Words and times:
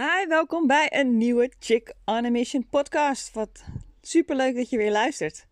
Hi, 0.00 0.26
welkom 0.26 0.66
bij 0.66 0.88
een 0.92 1.16
nieuwe 1.16 1.52
Chick 1.58 1.94
on 2.04 2.24
a 2.24 2.30
Mission 2.30 2.68
podcast. 2.68 3.32
Wat 3.32 3.64
super 4.00 4.36
leuk 4.36 4.56
dat 4.56 4.70
je 4.70 4.76
weer 4.76 4.90
luistert. 4.90 5.46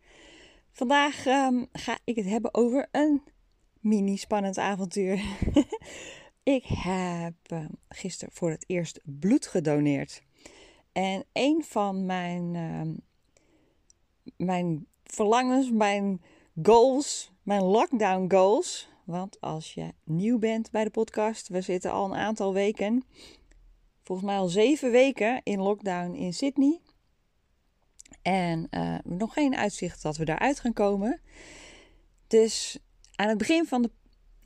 Vandaag 0.72 1.26
ehm, 1.26 1.64
ga 1.72 1.98
ik 2.04 2.16
het 2.16 2.24
hebben 2.24 2.54
over 2.54 2.88
een 2.90 3.22
mini 3.80 4.16
spannend 4.16 4.58
avontuur. 4.58 5.20
ik 6.42 6.64
heb 6.66 7.34
uh, 7.52 7.64
gisteren 7.88 8.34
voor 8.34 8.50
het 8.50 8.64
eerst 8.66 9.00
bloed 9.04 9.46
gedoneerd. 9.46 10.22
En 10.92 11.24
een 11.32 11.64
van 11.64 12.06
mijn, 12.06 12.54
ehm, 12.54 12.94
mijn 14.36 14.86
verlangens, 15.04 15.70
mijn 15.70 16.22
goals, 16.62 17.32
mijn 17.42 17.62
lockdown 17.62 18.30
goals. 18.30 18.88
Want 19.04 19.40
als 19.40 19.74
je 19.74 19.92
nieuw 20.04 20.38
bent 20.38 20.70
bij 20.70 20.84
de 20.84 20.90
podcast, 20.90 21.48
we 21.48 21.60
zitten 21.60 21.90
al 21.90 22.04
een 22.04 22.18
aantal 22.18 22.52
weken 22.52 23.04
volgens 24.08 24.28
mij 24.28 24.38
al 24.38 24.48
zeven 24.48 24.90
weken 24.90 25.40
in 25.42 25.60
lockdown 25.60 26.14
in 26.14 26.34
Sydney. 26.34 26.80
En 28.22 28.68
uh, 28.70 28.98
nog 29.04 29.32
geen 29.32 29.56
uitzicht 29.56 30.02
dat 30.02 30.16
we 30.16 30.24
daaruit 30.24 30.60
gaan 30.60 30.72
komen. 30.72 31.20
Dus 32.26 32.78
aan 33.14 33.28
het 33.28 33.38
begin 33.38 33.66
van 33.66 33.82
de 33.82 33.90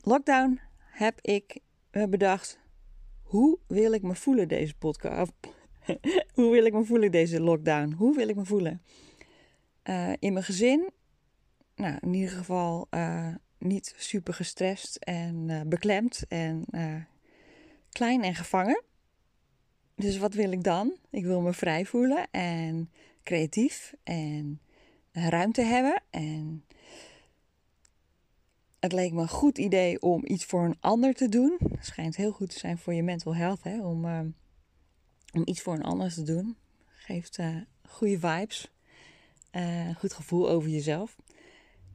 lockdown 0.01 0.59
heb 0.77 1.19
ik 1.21 1.59
bedacht: 1.91 2.59
hoe 3.21 3.59
wil 3.67 3.93
ik 3.93 4.01
me 4.01 4.15
voelen 4.15 4.47
deze 4.47 4.75
podcast? 4.75 5.31
hoe 6.37 6.51
wil 6.51 6.65
ik 6.65 6.73
me 6.73 6.83
voelen 6.83 7.11
deze 7.11 7.41
lockdown? 7.41 7.91
Hoe 7.91 8.15
wil 8.15 8.27
ik 8.27 8.35
me 8.35 8.45
voelen? 8.45 8.81
Uh, 9.83 10.13
in 10.19 10.33
mijn 10.33 10.45
gezin, 10.45 10.89
nou 11.75 11.97
in 12.01 12.13
ieder 12.13 12.35
geval 12.35 12.87
niet 13.57 13.93
super 13.97 14.33
gestrest 14.33 14.95
en 14.95 15.63
beklemd 15.69 16.23
en 16.27 16.65
klein 17.91 18.23
en 18.23 18.35
gevangen. 18.35 18.83
Dus 20.03 20.17
wat 20.17 20.33
wil 20.33 20.51
ik 20.51 20.63
dan? 20.63 20.97
Ik 21.09 21.23
wil 21.23 21.41
me 21.41 21.53
vrij 21.53 21.85
voelen 21.85 22.27
en 22.31 22.91
creatief 23.23 23.93
en 24.03 24.61
ruimte 25.11 25.61
hebben. 25.61 26.03
En 26.09 26.65
het 28.79 28.91
leek 28.91 29.11
me 29.11 29.21
een 29.21 29.29
goed 29.29 29.57
idee 29.57 30.01
om 30.01 30.21
iets 30.25 30.45
voor 30.45 30.63
een 30.63 30.77
ander 30.79 31.13
te 31.13 31.29
doen. 31.29 31.57
Het 31.69 31.85
schijnt 31.85 32.15
heel 32.15 32.31
goed 32.31 32.49
te 32.49 32.59
zijn 32.59 32.77
voor 32.77 32.93
je 32.93 33.03
mental 33.03 33.35
health, 33.35 33.63
hè? 33.63 33.85
Om, 33.85 34.05
uh, 34.05 34.19
om 35.33 35.41
iets 35.45 35.61
voor 35.61 35.73
een 35.73 35.83
ander 35.83 36.13
te 36.13 36.23
doen. 36.23 36.57
Geeft 36.85 37.37
uh, 37.37 37.57
goede 37.87 38.19
vibes, 38.19 38.71
uh, 39.51 39.95
goed 39.95 40.13
gevoel 40.13 40.49
over 40.49 40.69
jezelf. 40.69 41.15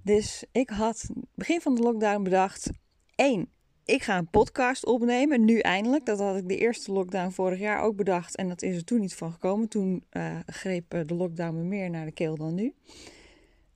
Dus 0.03 0.45
ik 0.53 0.71
had 0.71 1.09
begin 1.35 1.61
van 1.61 1.75
de 1.75 1.83
lockdown 1.83 2.23
bedacht: 2.23 2.71
één, 3.15 3.51
ik 3.89 4.03
ga 4.03 4.19
een 4.19 4.31
podcast 4.31 4.87
opnemen, 4.87 5.45
nu 5.45 5.59
eindelijk. 5.59 6.07
Dat 6.07 6.19
had 6.19 6.37
ik 6.37 6.49
de 6.49 6.57
eerste 6.57 6.93
lockdown 6.93 7.31
vorig 7.31 7.59
jaar 7.59 7.83
ook 7.83 7.97
bedacht. 7.97 8.37
En 8.37 8.49
dat 8.49 8.63
is 8.63 8.77
er 8.77 8.85
toen 8.85 9.01
niet 9.01 9.15
van 9.15 9.33
gekomen. 9.33 9.69
Toen 9.69 10.05
uh, 10.13 10.39
greep 10.47 10.91
de 11.07 11.15
lockdown 11.15 11.55
me 11.55 11.63
meer 11.63 11.91
naar 11.91 12.05
de 12.05 12.13
keel 12.13 12.37
dan 12.37 12.55
nu. 12.55 12.75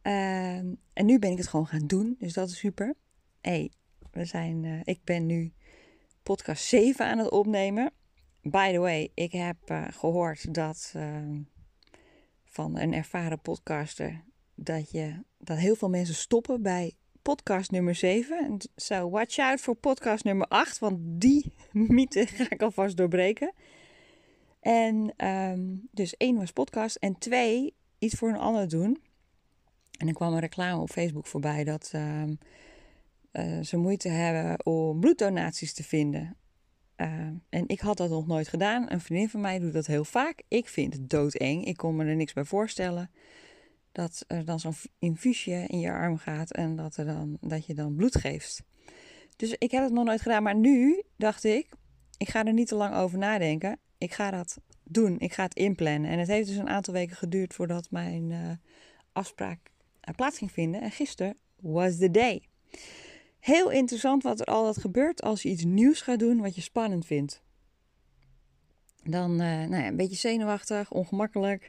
Uh, 0.03 0.57
en 0.93 1.07
nu 1.07 1.19
ben 1.19 1.31
ik 1.31 1.39
het 1.39 1.49
gewoon 1.49 1.67
gaan 1.67 1.87
doen. 1.87 2.17
Dus 2.19 2.33
dat 2.33 2.49
is 2.49 2.59
super. 2.59 2.95
hey, 3.41 3.71
we 4.11 4.25
zijn, 4.25 4.65
uh, 4.65 4.81
ik 4.85 5.01
ben 5.05 5.27
nu 5.27 5.53
podcast 6.23 6.65
7 6.65 7.07
aan 7.07 7.19
het 7.19 7.31
opnemen. 7.31 7.93
By 8.43 8.73
the 8.73 8.79
way, 8.79 9.11
ik 9.15 9.33
heb 9.33 9.57
eh, 9.65 9.85
gehoord 9.91 10.55
dat 10.55 10.93
ehm, 10.95 11.41
van 12.45 12.79
een 12.79 12.93
ervaren 12.93 13.41
podcaster... 13.41 14.25
Dat, 14.55 14.91
je, 14.91 15.23
dat 15.39 15.57
heel 15.57 15.75
veel 15.75 15.89
mensen 15.89 16.15
stoppen 16.15 16.63
bij 16.63 16.97
podcast 17.23 17.71
nummer 17.71 17.95
7. 17.95 18.59
So 18.77 19.11
watch 19.11 19.39
out 19.39 19.61
voor 19.61 19.75
podcast 19.75 20.25
nummer 20.25 20.47
8, 20.47 20.79
want 20.79 20.99
die 21.01 21.53
mythe 21.73 22.27
ga 22.27 22.51
ik 22.51 22.63
alvast 22.63 22.97
doorbreken. 22.97 23.53
En 24.61 25.27
um, 25.27 25.89
dus 25.91 26.17
één 26.17 26.37
was 26.37 26.53
podcast 26.53 26.97
en 26.97 27.19
twee 27.19 27.75
iets 27.99 28.15
voor 28.15 28.29
een 28.29 28.37
ander 28.37 28.69
doen. 28.69 29.03
En 29.99 30.07
dan 30.07 30.15
kwam 30.15 30.33
een 30.33 30.41
reclame 30.41 30.81
op 30.81 30.91
Facebook 30.91 31.27
voorbij 31.27 31.65
dat 31.65 31.93
um, 31.95 32.39
uh, 33.33 33.63
ze 33.63 33.77
moeite 33.77 34.09
hebben 34.09 34.67
om 34.67 35.01
bloeddonaties 35.01 35.73
te 35.73 35.83
vinden. 35.85 36.37
Uh, 36.97 37.09
en 37.49 37.65
ik 37.67 37.81
had 37.81 37.97
dat 37.97 38.11
nog 38.11 38.27
nooit 38.27 38.49
gedaan. 38.49 38.91
Een 38.91 39.01
vriendin 39.01 39.29
van 39.29 39.41
mij 39.41 39.59
doet 39.59 39.73
dat 39.73 39.87
heel 39.87 40.05
vaak. 40.05 40.43
Ik 40.49 40.69
vind 40.69 40.93
het 40.93 41.11
doodeng. 41.11 41.65
Ik 41.65 41.77
kon 41.77 41.97
me 41.97 42.05
er 42.05 42.17
niks 42.17 42.33
bij 42.33 42.45
voorstellen 42.45 43.11
dat 43.93 44.25
er 44.27 44.45
dan 44.45 44.61
zo'n 44.61 44.75
infuusje 44.99 45.65
in 45.67 45.81
je 45.81 45.91
arm 45.91 46.19
gaat 46.19 46.53
en 46.53 46.77
dat, 46.77 46.97
er 46.97 47.07
dan, 47.07 47.37
dat 47.41 47.67
je 47.67 47.75
dan 47.75 47.95
bloed 47.95 48.17
geeft. 48.17 48.63
Dus 49.37 49.55
ik 49.59 49.71
heb 49.71 49.83
het 49.83 49.93
nog 49.93 50.05
nooit 50.05 50.21
gedaan, 50.21 50.43
maar 50.43 50.57
nu 50.57 51.03
dacht 51.17 51.45
ik, 51.45 51.69
ik 52.17 52.29
ga 52.29 52.45
er 52.45 52.53
niet 52.53 52.69
te 52.69 52.75
lang 52.75 52.95
over 52.95 53.19
nadenken. 53.19 53.79
Ik 53.99 54.13
ga 54.13 54.31
dat 54.31 54.59
doen, 54.85 55.19
ik 55.19 55.33
ga 55.33 55.43
het 55.43 55.55
inplannen. 55.55 56.11
En 56.11 56.19
het 56.19 56.29
heeft 56.29 56.49
dus 56.49 56.57
een 56.57 56.69
aantal 56.69 56.95
weken 56.95 57.17
geduurd 57.17 57.55
voordat 57.55 57.91
mijn 57.91 58.31
uh, 58.31 58.51
afspraak 59.13 59.71
uh, 60.09 60.15
plaats 60.15 60.39
ging 60.39 60.53
vinden. 60.53 60.81
En 60.81 60.91
gisteren 60.91 61.37
was 61.61 61.97
the 61.97 62.11
day. 62.11 62.43
Heel 63.39 63.71
interessant 63.71 64.23
wat 64.23 64.41
er 64.41 64.47
altijd 64.47 64.79
gebeurt 64.79 65.23
als 65.23 65.43
je 65.43 65.49
iets 65.49 65.65
nieuws 65.65 66.01
gaat 66.01 66.19
doen 66.19 66.41
wat 66.41 66.55
je 66.55 66.61
spannend 66.61 67.07
vindt. 67.07 67.43
Dan 69.03 69.31
uh, 69.31 69.39
nou 69.39 69.77
ja, 69.77 69.87
een 69.87 69.97
beetje 69.97 70.17
zenuwachtig, 70.17 70.91
ongemakkelijk. 70.91 71.69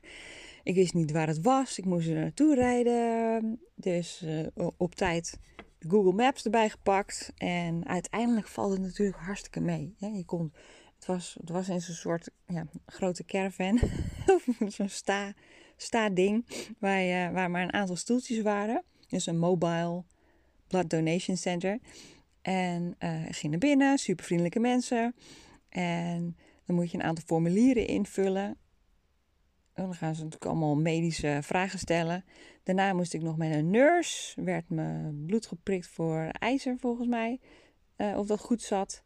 Ik 0.64 0.76
wist 0.76 0.94
niet 0.94 1.12
waar 1.12 1.28
het 1.28 1.42
was. 1.42 1.78
Ik 1.78 1.86
moest 1.86 2.08
er 2.08 2.16
naartoe 2.16 2.56
rijden. 2.56 3.60
Dus 3.76 4.22
uh, 4.26 4.68
op 4.78 4.96
tijd 4.96 5.40
Google 5.80 6.14
Maps 6.14 6.44
erbij 6.44 6.70
gepakt. 6.70 7.34
En 7.38 7.88
uiteindelijk 7.88 8.48
valt 8.48 8.72
het 8.72 8.82
natuurlijk 8.82 9.18
hartstikke 9.18 9.60
mee. 9.60 9.96
je 9.98 10.26
kon, 10.26 10.54
het, 10.96 11.06
was, 11.06 11.36
het 11.40 11.50
was 11.50 11.70
in 11.70 11.82
zo'n 11.82 11.96
soort 11.96 12.30
ja, 12.48 12.68
grote 12.86 13.26
caravan. 13.26 13.80
zo'n 14.68 14.90
sta, 14.90 15.34
sta 15.78 16.10
ding. 16.10 16.46
Waar, 16.80 17.34
waar 17.34 17.52
maar 17.52 17.64
een 17.64 17.74
aantal 17.74 17.96
stoeltjes 17.96 18.42
waren. 18.42 18.84
Dus 19.08 19.26
een 19.26 19.40
mobile 19.40 20.04
blood 20.68 20.90
donation 20.90 21.38
center. 21.38 21.80
En 22.42 22.96
uh, 23.00 23.26
ik 23.26 23.36
ging 23.36 23.52
naar 23.52 23.60
binnen. 23.60 23.98
Super 23.98 24.26
vriendelijke 24.26 24.60
mensen. 24.60 25.16
En 25.70 26.38
dan 26.66 26.76
moet 26.76 26.92
je 26.92 26.98
een 26.98 27.04
aantal 27.04 27.24
formulieren 27.28 27.88
invullen. 27.88 28.58
En 29.74 29.84
dan 29.84 29.94
gaan 29.94 30.16
ze 30.16 30.24
natuurlijk 30.24 30.52
allemaal 30.52 30.76
medische 30.76 31.40
vragen 31.42 31.80
stellen. 31.80 32.26
Daarna 32.64 32.94
moest 32.94 33.14
ik 33.14 33.22
nog 33.22 33.38
met 33.38 33.54
een 33.54 33.70
nurse. 33.70 34.42
Werd 34.44 34.70
mijn 34.70 35.24
bloed 35.26 35.46
geprikt 35.46 35.88
voor 35.88 36.30
ijzer 36.32 36.78
volgens 36.80 37.08
mij. 37.08 37.40
Uh, 37.98 38.18
of 38.18 38.28
dat 38.28 38.40
goed 38.40 38.62
zat. 38.62 39.02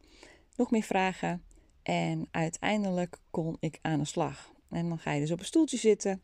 Nog 0.56 0.70
meer 0.70 0.82
vragen. 0.82 1.42
En 1.82 2.28
uiteindelijk 2.30 3.18
kon 3.30 3.56
ik 3.60 3.78
aan 3.82 3.98
de 3.98 4.04
slag. 4.04 4.52
En 4.70 4.88
dan 4.88 4.98
ga 4.98 5.12
je 5.12 5.20
dus 5.20 5.30
op 5.30 5.38
een 5.38 5.44
stoeltje 5.44 5.76
zitten. 5.76 6.22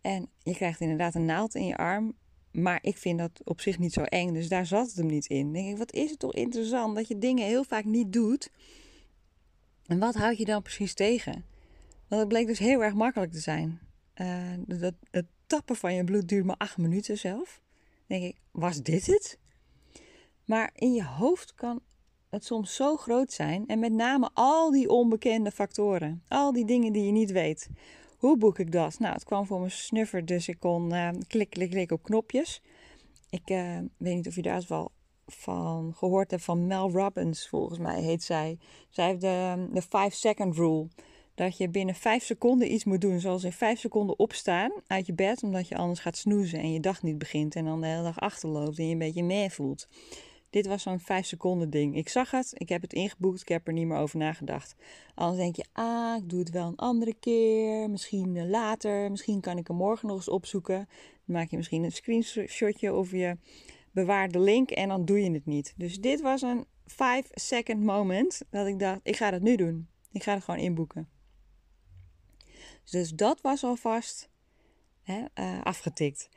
En 0.00 0.28
je 0.42 0.54
krijgt 0.54 0.80
inderdaad 0.80 1.14
een 1.14 1.24
naald 1.24 1.54
in 1.54 1.66
je 1.66 1.76
arm. 1.76 2.16
Maar 2.52 2.78
ik 2.82 2.96
vind 2.96 3.18
dat 3.18 3.40
op 3.44 3.60
zich 3.60 3.78
niet 3.78 3.92
zo 3.92 4.02
eng. 4.02 4.32
Dus 4.32 4.48
daar 4.48 4.66
zat 4.66 4.86
het 4.86 4.96
hem 4.96 5.06
niet 5.06 5.26
in. 5.26 5.44
Dan 5.44 5.52
denk 5.52 5.68
ik, 5.68 5.76
wat 5.76 5.92
is 5.92 6.10
het 6.10 6.18
toch 6.18 6.34
interessant 6.34 6.94
dat 6.94 7.08
je 7.08 7.18
dingen 7.18 7.46
heel 7.46 7.64
vaak 7.64 7.84
niet 7.84 8.12
doet. 8.12 8.50
En 9.86 9.98
wat 9.98 10.14
houd 10.14 10.38
je 10.38 10.44
dan 10.44 10.62
precies 10.62 10.94
tegen? 10.94 11.44
Want 12.08 12.20
het 12.20 12.28
bleek 12.28 12.46
dus 12.46 12.58
heel 12.58 12.82
erg 12.82 12.94
makkelijk 12.94 13.32
te 13.32 13.40
zijn. 13.40 13.80
Uh, 14.14 14.52
dat, 14.66 14.94
het 15.10 15.26
tappen 15.46 15.76
van 15.76 15.94
je 15.94 16.04
bloed 16.04 16.28
duurt 16.28 16.44
maar 16.44 16.56
acht 16.56 16.76
minuten 16.76 17.18
zelf. 17.18 17.60
Dan 18.06 18.18
denk 18.18 18.34
ik, 18.34 18.40
was 18.50 18.82
dit 18.82 19.06
het? 19.06 19.38
Maar 20.44 20.70
in 20.74 20.92
je 20.94 21.04
hoofd 21.04 21.54
kan 21.54 21.80
het 22.30 22.44
soms 22.44 22.74
zo 22.74 22.96
groot 22.96 23.32
zijn. 23.32 23.66
En 23.66 23.78
met 23.78 23.92
name 23.92 24.30
al 24.34 24.70
die 24.70 24.88
onbekende 24.88 25.50
factoren. 25.50 26.22
Al 26.28 26.52
die 26.52 26.64
dingen 26.64 26.92
die 26.92 27.04
je 27.04 27.12
niet 27.12 27.30
weet. 27.30 27.68
Hoe 28.16 28.36
boek 28.36 28.58
ik 28.58 28.72
dat? 28.72 28.98
Nou, 28.98 29.14
het 29.14 29.24
kwam 29.24 29.46
voor 29.46 29.58
mijn 29.58 29.70
snuffer, 29.70 30.24
dus 30.24 30.48
ik 30.48 30.58
kon 30.58 30.94
uh, 30.94 31.08
klik, 31.26 31.50
klik, 31.50 31.70
klik 31.70 31.90
op 31.90 32.02
knopjes. 32.02 32.62
Ik 33.30 33.50
uh, 33.50 33.78
weet 33.96 34.14
niet 34.14 34.26
of 34.26 34.34
je 34.34 34.42
daar 34.42 34.64
wel 34.68 34.92
van 35.26 35.94
gehoord 35.96 36.30
hebt 36.30 36.44
van 36.44 36.66
Mel 36.66 36.90
Robbins, 36.90 37.48
volgens 37.48 37.78
mij 37.78 38.02
heet 38.02 38.22
zij. 38.22 38.58
Zij 38.88 39.06
heeft 39.06 39.20
de, 39.20 39.68
de 39.72 39.82
5 39.82 40.14
second 40.14 40.56
rule 40.56 40.88
dat 41.38 41.56
je 41.56 41.68
binnen 41.68 41.94
5 41.94 42.24
seconden 42.24 42.72
iets 42.72 42.84
moet 42.84 43.00
doen. 43.00 43.20
Zoals 43.20 43.44
in 43.44 43.52
5 43.52 43.78
seconden 43.78 44.18
opstaan 44.18 44.72
uit 44.86 45.06
je 45.06 45.12
bed, 45.12 45.42
omdat 45.42 45.68
je 45.68 45.76
anders 45.76 46.00
gaat 46.00 46.16
snoezen 46.16 46.58
en 46.58 46.72
je 46.72 46.80
dag 46.80 47.02
niet 47.02 47.18
begint. 47.18 47.54
En 47.54 47.64
dan 47.64 47.80
de 47.80 47.86
hele 47.86 48.02
dag 48.02 48.20
achterloopt 48.20 48.78
en 48.78 48.86
je 48.86 48.92
een 48.92 48.98
beetje 48.98 49.22
meer 49.22 49.50
voelt. 49.50 49.88
Dit 50.50 50.66
was 50.66 50.82
zo'n 50.82 51.00
5 51.00 51.26
seconden 51.26 51.70
ding. 51.70 51.96
Ik 51.96 52.08
zag 52.08 52.30
het, 52.30 52.52
ik 52.54 52.68
heb 52.68 52.82
het 52.82 52.92
ingeboekt, 52.92 53.40
ik 53.40 53.48
heb 53.48 53.66
er 53.66 53.72
niet 53.72 53.86
meer 53.86 53.96
over 53.96 54.18
nagedacht. 54.18 54.74
Anders 55.14 55.40
denk 55.40 55.56
je, 55.56 55.64
ah, 55.72 56.16
ik 56.16 56.30
doe 56.30 56.38
het 56.38 56.50
wel 56.50 56.66
een 56.66 56.76
andere 56.76 57.14
keer. 57.14 57.90
Misschien 57.90 58.36
eh, 58.36 58.48
later, 58.48 59.10
misschien 59.10 59.40
kan 59.40 59.58
ik 59.58 59.66
hem 59.66 59.76
morgen 59.76 60.08
nog 60.08 60.16
eens 60.16 60.28
opzoeken. 60.28 60.88
Dan 61.26 61.36
maak 61.36 61.50
je 61.50 61.56
misschien 61.56 61.84
een 61.84 61.92
screenshotje 61.92 62.94
of 62.94 63.10
je 63.10 63.36
bewaart 63.90 64.32
de 64.32 64.40
link 64.40 64.70
en 64.70 64.88
dan 64.88 65.04
doe 65.04 65.22
je 65.22 65.30
het 65.30 65.46
niet. 65.46 65.74
Dus 65.76 66.00
dit 66.00 66.20
was 66.20 66.42
een 66.42 66.64
5 66.86 67.28
second 67.30 67.82
moment 67.82 68.42
dat 68.50 68.66
ik 68.66 68.78
dacht, 68.78 69.00
ik 69.02 69.16
ga 69.16 69.30
dat 69.30 69.42
nu 69.42 69.56
doen. 69.56 69.88
Ik 70.12 70.22
ga 70.22 70.34
het 70.34 70.44
gewoon 70.44 70.60
inboeken. 70.60 71.17
Dus 72.90 73.10
dat 73.10 73.40
was 73.40 73.64
alvast 73.64 74.28
hè, 75.02 75.24
uh, 75.34 75.62
afgetikt. 75.62 76.28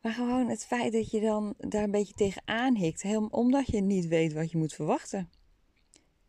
Maar 0.00 0.12
gewoon 0.12 0.48
het 0.48 0.66
feit 0.66 0.92
dat 0.92 1.10
je 1.10 1.20
dan 1.20 1.54
daar 1.58 1.82
een 1.82 1.90
beetje 1.90 2.14
tegenaan 2.14 2.76
hikt, 2.76 3.04
omdat 3.30 3.66
je 3.66 3.80
niet 3.80 4.06
weet 4.06 4.32
wat 4.32 4.50
je 4.50 4.58
moet 4.58 4.74
verwachten. 4.74 5.30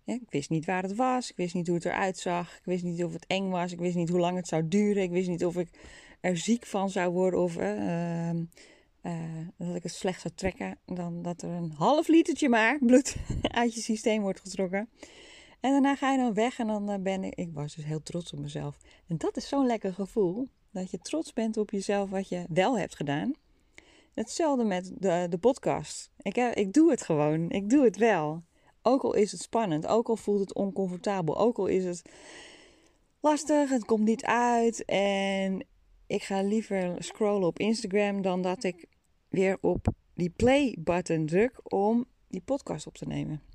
ik 0.05 0.29
wist 0.29 0.49
niet 0.49 0.65
waar 0.65 0.83
het 0.83 0.95
was. 0.95 1.29
Ik 1.29 1.35
wist 1.35 1.53
niet 1.53 1.67
hoe 1.67 1.75
het 1.75 1.85
eruit 1.85 2.17
zag. 2.17 2.57
Ik 2.57 2.65
wist 2.65 2.83
niet 2.83 3.03
of 3.03 3.13
het 3.13 3.25
eng 3.27 3.49
was. 3.49 3.71
Ik 3.71 3.79
wist 3.79 3.95
niet 3.95 4.09
hoe 4.09 4.19
lang 4.19 4.35
het 4.35 4.47
zou 4.47 4.67
duren. 4.67 5.03
Ik 5.03 5.11
wist 5.11 5.29
niet 5.29 5.45
of 5.45 5.57
ik 5.57 5.69
er 6.21 6.37
ziek 6.37 6.65
van 6.65 6.89
zou 6.89 7.11
worden 7.11 7.39
of 7.39 7.57
uh, 7.57 8.29
uh, 8.29 8.41
dat 9.57 9.75
ik 9.75 9.83
het 9.83 9.93
slecht 9.93 10.21
zou 10.21 10.33
trekken. 10.33 10.77
Dan 10.85 11.21
dat 11.21 11.41
er 11.41 11.49
een 11.49 11.71
half 11.71 12.07
litertje 12.07 12.49
maar 12.49 12.77
bloed 12.79 13.15
uit 13.41 13.73
je 13.73 13.81
systeem 13.81 14.21
wordt 14.21 14.39
getrokken. 14.39 14.89
En 15.59 15.71
daarna 15.71 15.95
ga 15.95 16.11
je 16.11 16.17
dan 16.17 16.33
weg 16.33 16.59
en 16.59 16.67
dan 16.67 16.89
eh, 16.89 16.99
ben 16.99 17.23
ik... 17.23 17.35
Ik 17.35 17.49
was 17.53 17.75
dus 17.75 17.85
heel 17.85 18.01
trots 18.03 18.33
op 18.33 18.39
mezelf. 18.39 18.77
En 19.07 19.17
dat 19.17 19.37
is 19.37 19.47
zo'n 19.47 19.65
lekker 19.65 19.93
gevoel. 19.93 20.47
Dat 20.71 20.91
je 20.91 20.99
trots 20.99 21.33
bent 21.33 21.57
op 21.57 21.69
jezelf 21.69 22.09
wat 22.09 22.29
je 22.29 22.45
wel 22.49 22.77
hebt 22.77 22.95
gedaan. 22.95 23.33
Hetzelfde 24.13 24.63
met 24.63 24.91
de, 24.97 25.25
de 25.29 25.37
podcast. 25.37 26.11
Ik, 26.21 26.37
ik 26.37 26.73
doe 26.73 26.91
het 26.91 27.01
gewoon. 27.01 27.49
Ik 27.49 27.69
doe 27.69 27.83
het 27.83 27.97
wel. 27.97 28.43
Ook 28.81 29.03
al 29.03 29.13
is 29.13 29.31
het 29.31 29.41
spannend. 29.41 29.87
Ook 29.87 30.09
al 30.09 30.15
voelt 30.15 30.39
het 30.39 30.53
oncomfortabel. 30.53 31.37
Ook 31.37 31.57
al 31.57 31.65
is 31.65 31.85
het 31.85 32.01
lastig. 33.19 33.69
Het 33.69 33.85
komt 33.85 34.05
niet 34.05 34.23
uit. 34.25 34.85
En 34.85 35.65
ik 36.07 36.23
ga 36.23 36.41
liever 36.41 36.95
scrollen 37.03 37.47
op 37.47 37.59
Instagram 37.59 38.21
dan 38.21 38.41
dat 38.41 38.63
ik 38.63 38.85
weer 39.29 39.57
op 39.61 39.87
die 40.13 40.29
play-button 40.29 41.25
druk 41.25 41.73
om 41.73 42.05
die 42.27 42.41
podcast 42.41 42.87
op 42.87 42.97
te 42.97 43.05
nemen. 43.05 43.48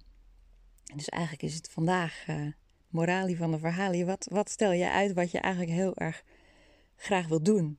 Dus 0.95 1.09
eigenlijk 1.09 1.43
is 1.43 1.55
het 1.55 1.71
vandaag, 1.71 2.29
uh, 2.29 2.47
moralie 2.89 3.37
van 3.37 3.51
de 3.51 3.59
verhalen. 3.59 4.07
Wat, 4.07 4.27
wat 4.31 4.51
stel 4.51 4.73
je 4.73 4.91
uit 4.91 5.13
wat 5.13 5.31
je 5.31 5.39
eigenlijk 5.39 5.75
heel 5.75 5.97
erg 5.97 6.25
graag 6.97 7.29
wil 7.29 7.43
doen? 7.43 7.79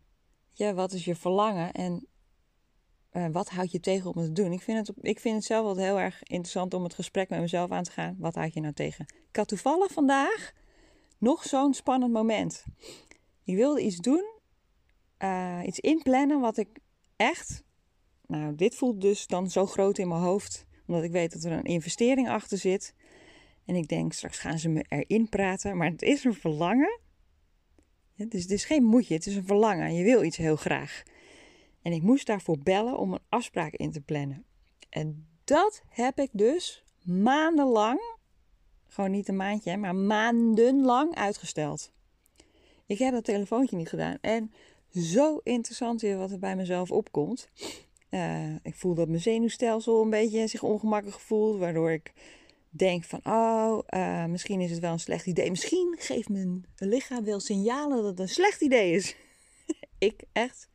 Ja, 0.53 0.73
wat 0.73 0.93
is 0.93 1.05
je 1.05 1.15
verlangen 1.15 1.71
en 1.71 2.07
uh, 3.11 3.27
wat 3.31 3.49
houdt 3.49 3.71
je 3.71 3.79
tegen 3.79 4.13
om 4.13 4.21
het 4.21 4.35
te 4.35 4.41
doen? 4.41 4.51
Ik 4.51 4.61
vind 4.61 4.87
het, 4.87 4.97
ik 5.01 5.19
vind 5.19 5.35
het 5.35 5.43
zelf 5.43 5.65
wel 5.65 5.85
heel 5.85 5.99
erg 5.99 6.23
interessant 6.23 6.73
om 6.73 6.83
het 6.83 6.93
gesprek 6.93 7.29
met 7.29 7.39
mezelf 7.39 7.71
aan 7.71 7.83
te 7.83 7.91
gaan. 7.91 8.15
Wat 8.19 8.35
houd 8.35 8.53
je 8.53 8.59
nou 8.59 8.73
tegen? 8.73 9.05
Ik 9.29 9.35
had 9.35 9.47
toevallig 9.47 9.91
vandaag 9.91 10.53
nog 11.17 11.43
zo'n 11.43 11.73
spannend 11.73 12.13
moment. 12.13 12.65
Ik 13.43 13.55
wilde 13.55 13.81
iets 13.81 13.97
doen, 13.97 14.25
uh, 15.19 15.59
iets 15.65 15.79
inplannen 15.79 16.39
wat 16.39 16.57
ik 16.57 16.79
echt. 17.15 17.63
Nou, 18.27 18.55
dit 18.55 18.75
voelt 18.75 19.01
dus 19.01 19.27
dan 19.27 19.49
zo 19.49 19.65
groot 19.65 19.97
in 19.97 20.07
mijn 20.07 20.21
hoofd, 20.21 20.65
omdat 20.87 21.03
ik 21.03 21.11
weet 21.11 21.33
dat 21.33 21.43
er 21.43 21.51
een 21.51 21.63
investering 21.63 22.29
achter 22.29 22.57
zit. 22.57 22.93
En 23.65 23.75
ik 23.75 23.87
denk, 23.87 24.13
straks 24.13 24.39
gaan 24.39 24.59
ze 24.59 24.69
me 24.69 24.85
erin 24.89 25.29
praten. 25.29 25.77
Maar 25.77 25.91
het 25.91 26.01
is 26.01 26.23
een 26.23 26.33
verlangen. 26.33 26.99
Ja, 28.13 28.25
dus 28.25 28.41
het 28.41 28.51
is 28.51 28.65
geen 28.65 28.83
moedje, 28.83 29.13
het 29.13 29.25
is 29.25 29.35
een 29.35 29.45
verlangen. 29.45 29.93
Je 29.93 30.03
wil 30.03 30.23
iets 30.23 30.37
heel 30.37 30.55
graag. 30.55 31.03
En 31.81 31.91
ik 31.91 32.01
moest 32.01 32.27
daarvoor 32.27 32.59
bellen 32.59 32.97
om 32.97 33.13
een 33.13 33.23
afspraak 33.29 33.73
in 33.73 33.91
te 33.91 34.01
plannen. 34.01 34.45
En 34.89 35.27
dat 35.43 35.83
heb 35.89 36.19
ik 36.19 36.29
dus 36.31 36.83
maandenlang, 37.03 37.99
gewoon 38.87 39.11
niet 39.11 39.27
een 39.27 39.35
maandje, 39.35 39.77
maar 39.77 39.95
maandenlang 39.95 41.15
uitgesteld. 41.15 41.91
Ik 42.85 42.97
heb 42.97 43.13
dat 43.13 43.23
telefoontje 43.23 43.75
niet 43.75 43.89
gedaan. 43.89 44.17
En 44.21 44.53
zo 44.93 45.39
interessant 45.43 46.01
weer 46.01 46.17
wat 46.17 46.31
er 46.31 46.39
bij 46.39 46.55
mezelf 46.55 46.91
opkomt. 46.91 47.49
Uh, 48.15 48.55
ik 48.63 48.75
voel 48.75 48.93
dat 48.93 49.07
mijn 49.07 49.21
zenuwstelsel 49.21 50.01
een 50.01 50.09
beetje 50.09 50.47
zich 50.47 50.63
ongemakkelijk 50.63 51.19
voelt, 51.19 51.59
waardoor 51.59 51.91
ik 51.91 52.13
denk 52.69 53.03
van, 53.03 53.19
oh, 53.23 53.79
uh, 53.89 54.25
misschien 54.25 54.61
is 54.61 54.71
het 54.71 54.79
wel 54.79 54.91
een 54.91 54.99
slecht 54.99 55.25
idee. 55.25 55.49
Misschien 55.49 55.95
geeft 55.99 56.29
mijn 56.29 56.65
lichaam 56.77 57.23
wel 57.23 57.39
signalen 57.39 57.97
dat 57.97 58.05
het 58.05 58.19
een 58.19 58.29
slecht 58.29 58.61
idee 58.61 58.93
is. 58.93 59.15
ik 59.97 60.23
echt. 60.31 60.69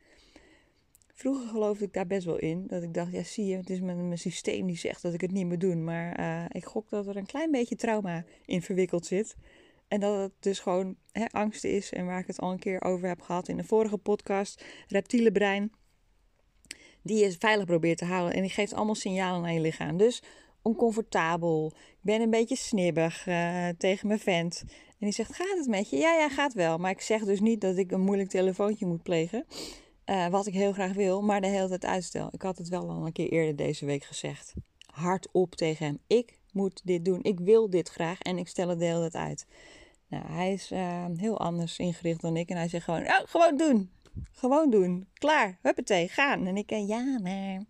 Vroeger 1.13 1.47
geloofde 1.47 1.85
ik 1.85 1.93
daar 1.93 2.07
best 2.07 2.25
wel 2.25 2.37
in. 2.37 2.67
Dat 2.67 2.83
ik 2.83 2.93
dacht, 2.93 3.11
ja 3.11 3.23
zie 3.23 3.45
je, 3.45 3.57
het 3.57 3.69
is 3.69 3.79
mijn, 3.79 4.17
systeem 4.17 4.67
die 4.67 4.77
zegt 4.77 5.01
dat 5.01 5.13
ik 5.13 5.21
het 5.21 5.31
niet 5.31 5.47
moet 5.47 5.61
doen. 5.61 5.83
Maar 5.83 6.19
uh, 6.19 6.45
ik 6.49 6.65
gok 6.65 6.89
dat 6.89 7.07
er 7.07 7.17
een 7.17 7.25
klein 7.25 7.51
beetje 7.51 7.75
trauma 7.75 8.25
in 8.45 8.61
verwikkeld 8.61 9.05
zit. 9.05 9.35
En 9.87 9.99
dat 9.99 10.19
het 10.19 10.31
dus 10.39 10.59
gewoon 10.59 10.95
hè, 11.11 11.25
angst 11.25 11.63
is. 11.63 11.91
En 11.91 12.05
waar 12.05 12.19
ik 12.19 12.27
het 12.27 12.39
al 12.39 12.51
een 12.51 12.59
keer 12.59 12.81
over 12.81 13.07
heb 13.07 13.21
gehad 13.21 13.47
in 13.47 13.57
de 13.57 13.63
vorige 13.63 13.97
podcast. 13.97 14.65
Reptiele 14.87 15.31
brein. 15.31 15.71
Die 17.03 17.23
je 17.23 17.35
veilig 17.39 17.65
probeert 17.65 17.97
te 17.97 18.05
houden. 18.05 18.35
En 18.35 18.41
die 18.41 18.51
geeft 18.51 18.73
allemaal 18.73 18.95
signalen 18.95 19.41
naar 19.41 19.53
je 19.53 19.59
lichaam. 19.59 19.97
Dus 19.97 20.21
oncomfortabel. 20.61 21.73
Ik 21.75 21.97
ben 22.01 22.21
een 22.21 22.29
beetje 22.29 22.55
snibbig 22.55 23.27
uh, 23.27 23.67
tegen 23.77 24.07
mijn 24.07 24.19
vent. 24.19 24.63
En 24.67 25.07
die 25.07 25.11
zegt, 25.11 25.35
gaat 25.35 25.57
het 25.57 25.67
met 25.67 25.89
je? 25.89 25.97
Ja, 25.97 26.13
ja, 26.13 26.29
gaat 26.29 26.53
wel. 26.53 26.77
Maar 26.77 26.91
ik 26.91 27.01
zeg 27.01 27.23
dus 27.23 27.39
niet 27.39 27.61
dat 27.61 27.77
ik 27.77 27.91
een 27.91 28.01
moeilijk 28.01 28.29
telefoontje 28.29 28.85
moet 28.85 29.03
plegen. 29.03 29.45
Uh, 30.05 30.27
wat 30.27 30.47
ik 30.47 30.53
heel 30.53 30.73
graag 30.73 30.93
wil, 30.93 31.21
maar 31.21 31.41
de 31.41 31.47
hele 31.47 31.67
tijd 31.67 31.85
uitstel. 31.85 32.29
Ik 32.31 32.41
had 32.41 32.57
het 32.57 32.69
wel 32.69 32.89
al 32.89 33.05
een 33.05 33.11
keer 33.11 33.29
eerder 33.29 33.55
deze 33.55 33.85
week 33.85 34.03
gezegd. 34.03 34.53
Hardop 34.85 35.55
tegen 35.55 35.85
hem. 35.85 35.99
Ik 36.07 36.39
moet 36.51 36.81
dit 36.83 37.05
doen. 37.05 37.23
Ik 37.23 37.39
wil 37.39 37.69
dit 37.69 37.89
graag 37.89 38.19
en 38.21 38.37
ik 38.37 38.47
stel 38.47 38.69
het 38.69 38.79
de 38.79 38.85
hele 38.85 39.09
tijd 39.09 39.15
uit. 39.15 39.45
Nou, 40.07 40.25
hij 40.31 40.53
is 40.53 40.71
uh, 40.71 41.05
heel 41.15 41.39
anders 41.39 41.77
ingericht 41.77 42.21
dan 42.21 42.37
ik. 42.37 42.49
En 42.49 42.57
hij 42.57 42.67
zegt 42.67 42.83
gewoon, 42.83 43.01
oh, 43.01 43.19
gewoon 43.25 43.57
doen. 43.57 43.89
Gewoon 44.31 44.69
doen. 44.69 45.07
Klaar. 45.13 45.57
Huppatee, 45.61 46.07
gaan. 46.07 46.47
En 46.47 46.57
ik 46.57 46.69
ja, 46.69 47.17
nee. 47.21 47.67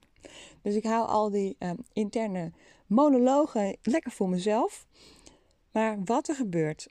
Dus 0.62 0.76
ik 0.76 0.84
hou 0.84 1.08
al 1.08 1.30
die 1.30 1.56
uh, 1.60 1.72
interne 1.94 2.52
monologen 2.88 3.78
lekker 3.82 4.12
voor 4.12 4.30
mezelf. 4.30 4.88
Maar 5.72 6.04
wat 6.04 6.28
er 6.28 6.36
gebeurt, 6.36 6.88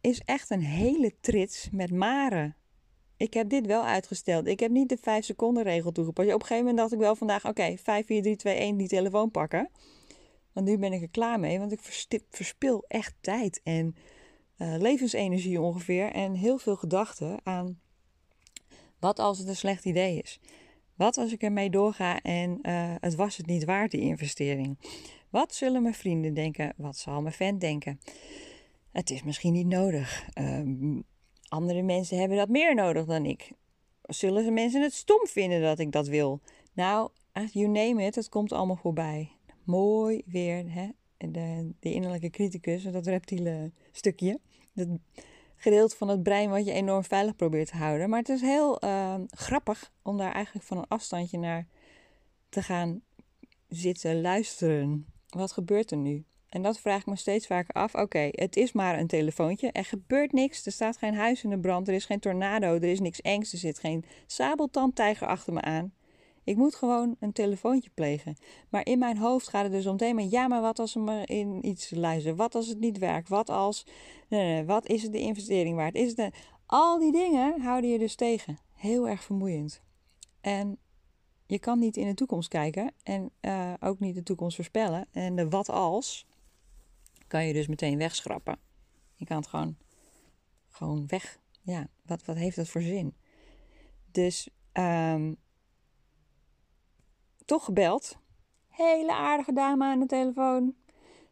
is 0.00 0.20
echt 0.24 0.50
een 0.50 0.62
hele 0.62 1.14
trits 1.20 1.68
met 1.70 1.90
maren. 1.90 2.56
Ik 3.16 3.34
heb 3.34 3.48
dit 3.48 3.66
wel 3.66 3.84
uitgesteld. 3.84 4.46
Ik 4.46 4.60
heb 4.60 4.70
niet 4.70 4.88
de 4.88 4.98
5 5.00 5.24
seconden 5.24 5.62
regel 5.62 5.92
toegepast. 5.92 6.28
Op 6.28 6.34
een 6.34 6.40
gegeven 6.40 6.62
moment 6.62 6.78
dacht 6.78 6.92
ik 6.92 6.98
wel 6.98 7.16
vandaag, 7.16 7.40
oké, 7.40 7.48
okay, 7.48 7.78
5, 7.78 8.06
4, 8.06 8.22
3, 8.22 8.36
2, 8.36 8.54
1, 8.54 8.76
die 8.76 8.88
telefoon 8.88 9.30
pakken. 9.30 9.70
Want 10.52 10.66
nu 10.66 10.78
ben 10.78 10.92
ik 10.92 11.02
er 11.02 11.08
klaar 11.08 11.40
mee, 11.40 11.58
want 11.58 11.72
ik 11.72 11.80
verspil 12.30 12.84
echt 12.88 13.14
tijd 13.20 13.60
en 13.64 13.96
uh, 14.58 14.74
levensenergie 14.78 15.60
ongeveer. 15.60 16.12
En 16.12 16.34
heel 16.34 16.58
veel 16.58 16.76
gedachten 16.76 17.40
aan 17.42 17.80
wat 19.00 19.18
als 19.18 19.38
het 19.38 19.48
een 19.48 19.56
slecht 19.56 19.84
idee 19.84 20.22
is. 20.22 20.40
Wat 20.94 21.16
als 21.16 21.32
ik 21.32 21.42
ermee 21.42 21.70
doorga 21.70 22.20
en 22.20 22.58
uh, 22.62 22.94
het 23.00 23.14
was 23.14 23.36
het 23.36 23.46
niet 23.46 23.64
waard, 23.64 23.90
die 23.90 24.00
investering? 24.00 24.78
Wat 25.30 25.54
zullen 25.54 25.82
mijn 25.82 25.94
vrienden 25.94 26.34
denken? 26.34 26.72
Wat 26.76 26.96
zal 26.96 27.22
mijn 27.22 27.34
vent 27.34 27.60
denken? 27.60 28.00
Het 28.92 29.10
is 29.10 29.22
misschien 29.22 29.52
niet 29.52 29.66
nodig. 29.66 30.28
Um, 30.38 31.04
andere 31.48 31.82
mensen 31.82 32.18
hebben 32.18 32.36
dat 32.36 32.48
meer 32.48 32.74
nodig 32.74 33.04
dan 33.04 33.24
ik. 33.24 33.52
Zullen 34.02 34.44
ze 34.44 34.50
mensen 34.50 34.82
het 34.82 34.92
stom 34.92 35.26
vinden 35.26 35.62
dat 35.62 35.78
ik 35.78 35.92
dat 35.92 36.08
wil? 36.08 36.40
Nou, 36.72 37.10
you 37.52 37.66
name 37.66 38.04
it, 38.04 38.14
het 38.14 38.28
komt 38.28 38.52
allemaal 38.52 38.76
voorbij. 38.76 39.30
Mooi 39.64 40.22
weer, 40.26 40.72
hè? 40.72 40.88
De, 41.16 41.70
de 41.80 41.92
innerlijke 41.92 42.30
criticus, 42.30 42.82
dat 42.82 43.06
reptiele 43.06 43.72
stukje. 43.92 44.40
Dat 44.72 44.88
gedeelte 45.58 45.96
van 45.96 46.08
het 46.08 46.22
brein 46.22 46.50
wat 46.50 46.66
je 46.66 46.72
enorm 46.72 47.04
veilig 47.04 47.36
probeert 47.36 47.68
te 47.68 47.76
houden. 47.76 48.10
Maar 48.10 48.18
het 48.18 48.28
is 48.28 48.40
heel 48.40 48.84
uh, 48.84 49.14
grappig 49.26 49.92
om 50.02 50.16
daar 50.16 50.32
eigenlijk 50.32 50.66
van 50.66 50.76
een 50.76 50.88
afstandje 50.88 51.38
naar 51.38 51.66
te 52.48 52.62
gaan 52.62 53.00
zitten 53.68 54.20
luisteren. 54.20 55.06
Wat 55.28 55.52
gebeurt 55.52 55.90
er 55.90 55.96
nu? 55.96 56.24
En 56.48 56.62
dat 56.62 56.80
vraag 56.80 57.00
ik 57.00 57.06
me 57.06 57.16
steeds 57.16 57.46
vaker 57.46 57.74
af. 57.74 57.94
Oké, 57.94 58.28
het 58.30 58.56
is 58.56 58.72
maar 58.72 58.98
een 58.98 59.06
telefoontje. 59.06 59.72
Er 59.72 59.84
gebeurt 59.84 60.32
niks. 60.32 60.66
Er 60.66 60.72
staat 60.72 60.96
geen 60.96 61.14
huis 61.14 61.44
in 61.44 61.50
de 61.50 61.58
brand. 61.58 61.88
Er 61.88 61.94
is 61.94 62.04
geen 62.04 62.20
tornado. 62.20 62.74
Er 62.74 62.84
is 62.84 63.00
niks 63.00 63.20
engs. 63.20 63.52
Er 63.52 63.58
zit 63.58 63.78
geen 63.78 64.04
sabeltandtijger 64.26 65.26
achter 65.26 65.52
me 65.52 65.60
aan. 65.60 65.92
Ik 66.48 66.56
moet 66.56 66.74
gewoon 66.74 67.16
een 67.20 67.32
telefoontje 67.32 67.90
plegen. 67.94 68.36
Maar 68.68 68.86
in 68.86 68.98
mijn 68.98 69.16
hoofd 69.16 69.48
gaat 69.48 69.62
het 69.62 69.72
dus 69.72 69.86
om 69.86 69.96
thema. 69.96 70.20
Ja, 70.20 70.48
maar 70.48 70.60
wat 70.60 70.78
als 70.78 70.92
ze 70.92 70.98
maar 70.98 71.28
in 71.30 71.66
iets 71.66 71.90
luisteren? 71.90 72.36
Wat 72.36 72.54
als 72.54 72.66
het 72.66 72.78
niet 72.78 72.98
werkt? 72.98 73.28
Wat 73.28 73.50
als. 73.50 73.86
Nee, 74.28 74.64
wat 74.64 74.86
is 74.86 75.02
het 75.02 75.12
de 75.12 75.18
investering 75.18 75.76
waard? 75.76 75.94
Is 75.94 76.16
het. 76.16 76.34
Al 76.66 76.98
die 76.98 77.12
dingen 77.12 77.60
houden 77.60 77.90
je 77.90 77.98
dus 77.98 78.14
tegen. 78.14 78.58
Heel 78.74 79.08
erg 79.08 79.22
vermoeiend. 79.22 79.80
En 80.40 80.78
je 81.46 81.58
kan 81.58 81.78
niet 81.78 81.96
in 81.96 82.06
de 82.06 82.14
toekomst 82.14 82.48
kijken. 82.48 82.92
En 83.02 83.30
uh, 83.40 83.74
ook 83.80 83.98
niet 83.98 84.14
de 84.14 84.22
toekomst 84.22 84.56
voorspellen. 84.56 85.06
En 85.12 85.36
de 85.36 85.48
wat 85.48 85.68
als 85.68 86.26
kan 87.26 87.46
je 87.46 87.52
dus 87.52 87.66
meteen 87.66 87.98
wegschrappen. 87.98 88.58
Je 89.14 89.24
kan 89.24 89.36
het 89.36 89.46
gewoon, 89.46 89.76
gewoon 90.68 91.06
weg. 91.06 91.38
Ja, 91.62 91.88
wat, 92.06 92.24
wat 92.24 92.36
heeft 92.36 92.56
dat 92.56 92.68
voor 92.68 92.82
zin? 92.82 93.14
Dus 94.10 94.48
um, 94.72 95.36
toch 97.48 97.64
gebeld. 97.64 98.18
Hele 98.68 99.12
aardige 99.12 99.52
dame 99.52 99.84
aan 99.84 100.00
de 100.00 100.06
telefoon. 100.06 100.74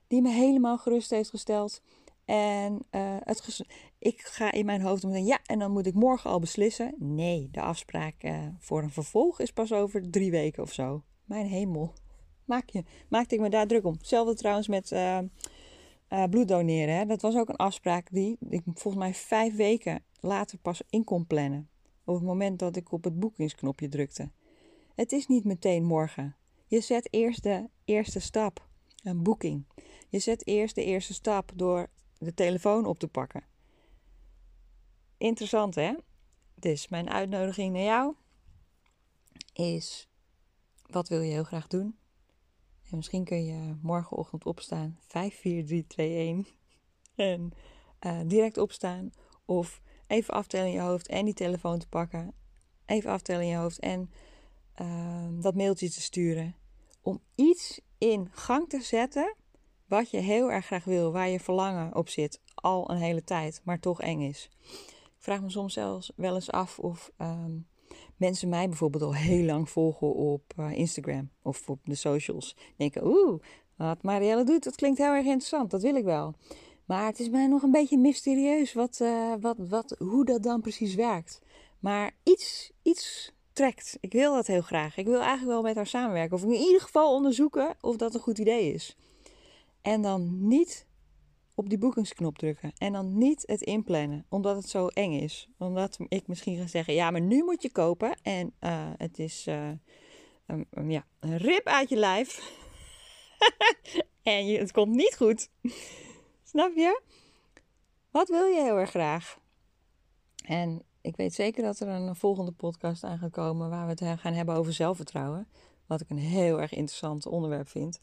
Die 0.07 0.23
me 0.23 0.31
helemaal 0.31 0.79
gerust 0.79 1.11
heeft 1.11 1.31
gesteld. 1.31 1.83
En 2.25 2.73
uh, 2.91 3.17
het 3.21 3.65
ik 3.99 4.21
ga 4.21 4.53
in 4.53 4.67
mijn 4.67 4.81
hoofd 4.81 5.05
meteen, 5.05 5.25
ja, 5.25 5.39
en 5.47 5.59
dan 5.59 5.71
moet 5.71 5.87
ik 5.87 5.95
morgen 5.95 6.31
al 6.31 6.39
beslissen. 6.39 6.95
Nee, 6.99 7.49
de 7.51 7.61
afspraak 7.61 8.25
uh, 8.25 8.47
voor 8.59 8.83
een 8.83 8.91
vervolg 8.91 9.41
is 9.41 9.53
pas 9.53 9.73
over 9.73 10.11
drie 10.11 10.31
weken 10.31 10.63
of 10.63 10.73
zo. 10.73 11.03
Mijn 11.25 11.47
hemel. 11.47 11.93
Maak 12.45 12.69
je, 12.69 12.85
maakte 13.09 13.35
ik 13.35 13.41
me 13.41 13.51
daar 13.51 13.67
druk 13.67 13.85
om. 13.85 13.93
Hetzelfde 13.93 14.35
trouwens 14.35 14.69
met 14.69 14.91
uh, 14.91 15.19
bloed 16.31 16.49
doneren. 16.49 16.97
Hè. 16.97 17.07
Dat 17.07 17.23
was 17.23 17.37
ook 17.37 17.49
een 17.49 17.57
afspraak 17.57 18.09
die 18.11 18.37
ik 18.49 18.63
volgens 18.65 19.03
mij 19.03 19.15
vijf 19.15 19.57
weken 19.57 20.05
later 20.21 20.59
pas 20.59 20.83
in 20.91 21.05
kon 21.05 21.27
plannen. 21.27 21.69
Op 22.05 22.15
het 22.15 22.25
moment 22.25 22.59
dat 22.59 22.77
ik 22.77 22.93
op 22.93 23.05
het 23.05 23.19
boekingsknopje 23.19 23.89
drukte. 23.89 24.31
Het 24.97 25.13
is 25.13 25.27
niet 25.27 25.45
meteen 25.45 25.85
morgen. 25.85 26.37
Je 26.67 26.81
zet 26.81 27.13
eerst 27.13 27.43
de 27.43 27.69
eerste 27.85 28.21
stap. 28.21 28.69
een 29.03 29.23
boeking. 29.23 29.67
Je 30.09 30.19
zet 30.19 30.47
eerst 30.47 30.75
de 30.75 30.85
eerste 30.85 31.15
stap 31.15 31.53
door 31.55 31.91
de 32.19 32.35
telefoon 32.35 32.87
op 32.87 32.99
te 32.99 33.09
pakken. 33.09 33.45
Interessant 35.17 35.75
hè? 35.75 35.95
Dus 36.55 36.89
mijn 36.89 37.11
uitnodiging 37.11 37.73
naar 37.73 37.83
jou 37.83 38.15
is: 39.53 40.09
wat 40.87 41.09
wil 41.09 41.21
je 41.21 41.33
heel 41.33 41.45
graag 41.45 41.67
doen? 41.67 41.99
En 42.91 42.97
misschien 42.97 43.25
kun 43.25 43.45
je 43.45 43.77
morgenochtend 43.83 44.47
opstaan, 44.47 44.99
5, 45.01 45.41
4, 45.41 45.67
3, 45.67 45.87
2, 45.87 46.17
1. 46.17 46.47
En 47.15 47.53
uh, 48.01 48.21
direct 48.27 48.59
opstaan. 48.59 49.13
Of 49.45 49.81
even 50.07 50.35
aftellen 50.35 50.67
in 50.67 50.73
je 50.73 50.81
hoofd 50.81 51.09
en 51.09 51.25
die 51.25 51.35
telefoon 51.35 51.79
te 51.79 51.89
pakken. 51.89 52.35
Even 52.87 53.11
aftellen 53.11 53.43
in 53.43 53.49
je 53.49 53.57
hoofd 53.57 53.79
en 53.79 54.11
uh, 54.83 55.27
dat 55.41 55.55
mailtje 55.55 55.91
te 55.91 56.01
sturen. 56.01 56.55
Om 57.03 57.21
iets 57.35 57.81
in 57.99 58.29
gang 58.31 58.69
te 58.69 58.81
zetten 58.81 59.35
wat 59.89 60.11
je 60.11 60.19
heel 60.19 60.53
erg 60.53 60.67
graag 60.67 60.85
wil, 60.85 61.13
waar 61.13 61.29
je 61.29 61.41
verlangen 61.41 61.95
op 61.95 62.09
zit, 62.09 62.41
al 62.55 62.91
een 62.91 62.97
hele 62.97 63.25
tijd, 63.25 63.61
maar 63.65 63.81
toch 63.81 64.01
eng 64.01 64.21
is. 64.21 64.51
Ik 64.93 65.33
vraag 65.33 65.43
me 65.43 65.51
soms 65.51 65.73
zelfs 65.73 66.13
wel 66.17 66.35
eens 66.35 66.51
af 66.51 66.79
of 66.79 67.11
um, 67.19 67.67
mensen 68.17 68.49
mij 68.49 68.69
bijvoorbeeld 68.69 69.03
al 69.03 69.15
heel 69.15 69.45
lang 69.45 69.71
volgen 69.71 70.15
op 70.15 70.53
uh, 70.57 70.73
Instagram 70.73 71.31
of 71.43 71.69
op 71.69 71.81
de 71.85 71.95
socials. 71.95 72.57
Denken, 72.77 73.07
oeh, 73.07 73.41
wat 73.77 74.03
Marielle 74.03 74.45
doet, 74.45 74.65
dat 74.65 74.75
klinkt 74.75 74.99
heel 74.99 75.13
erg 75.13 75.25
interessant, 75.25 75.71
dat 75.71 75.83
wil 75.83 75.95
ik 75.95 76.05
wel. 76.05 76.35
Maar 76.85 77.07
het 77.07 77.21
is 77.21 77.29
mij 77.29 77.47
nog 77.47 77.63
een 77.63 77.71
beetje 77.71 77.99
mysterieus 77.99 78.73
wat, 78.73 78.99
uh, 79.03 79.35
wat, 79.41 79.57
wat, 79.59 79.97
hoe 79.99 80.25
dat 80.25 80.43
dan 80.43 80.61
precies 80.61 80.95
werkt. 80.95 81.41
Maar 81.79 82.17
iets, 82.23 82.73
iets 82.83 83.33
trekt. 83.57 83.97
Ik 84.01 84.13
wil 84.13 84.35
dat 84.35 84.47
heel 84.47 84.63
graag. 84.63 84.97
Ik 84.97 85.07
wil 85.07 85.21
eigenlijk 85.21 85.49
wel 85.49 85.63
met 85.63 85.77
haar 85.77 85.87
samenwerken. 85.87 86.37
Of 86.37 86.43
in 86.43 86.51
ieder 86.53 86.81
geval 86.81 87.15
onderzoeken 87.15 87.77
of 87.81 87.97
dat 87.97 88.15
een 88.15 88.21
goed 88.21 88.39
idee 88.39 88.73
is. 88.73 88.97
En 89.83 90.03
dan 90.03 90.49
niet 90.49 90.87
op 91.55 91.69
die 91.69 91.79
boekingsknop 91.79 92.39
drukken. 92.39 92.73
En 92.79 92.93
dan 92.93 93.19
niet 93.19 93.43
het 93.47 93.61
inplannen, 93.61 94.27
omdat 94.29 94.57
het 94.57 94.69
zo 94.69 94.87
eng 94.87 95.13
is. 95.13 95.49
Omdat 95.59 95.99
ik 96.09 96.27
misschien 96.27 96.57
ga 96.57 96.67
zeggen: 96.67 96.95
ja, 96.95 97.11
maar 97.11 97.21
nu 97.21 97.45
moet 97.45 97.63
je 97.63 97.71
kopen. 97.71 98.19
En 98.23 98.55
uh, 98.61 98.91
het 98.97 99.19
is 99.19 99.47
um, 99.47 100.91
ja, 100.91 101.07
een 101.21 101.37
rip 101.37 101.67
uit 101.67 101.89
je 101.89 101.97
lijf. 101.97 102.53
en 104.23 104.47
je, 104.47 104.59
het 104.59 104.73
komt 104.73 104.95
niet 104.95 105.17
goed. 105.17 105.49
Snap 106.45 106.73
je? 106.75 107.01
Wat 108.11 108.29
wil 108.29 108.45
je 108.45 108.63
heel 108.63 108.79
erg 108.79 108.91
graag? 108.91 109.39
En 110.45 110.86
ik 111.07 111.17
weet 111.17 111.35
zeker 111.35 111.63
dat 111.63 111.81
er 111.81 111.89
een 111.89 112.17
volgende 112.17 112.53
podcast 112.53 113.05
aan 113.05 113.19
gaat 113.19 113.31
komen 113.31 113.71
waar 113.71 113.85
we 113.85 114.05
het 114.05 114.21
gaan 114.21 114.33
hebben 114.33 114.55
over 114.55 114.73
zelfvertrouwen. 114.73 115.49
Wat 115.87 116.01
ik 116.01 116.11
een 116.11 116.19
heel 116.19 116.61
erg 116.61 116.73
interessant 116.73 117.27
onderwerp 117.27 117.69
vind. 117.69 118.01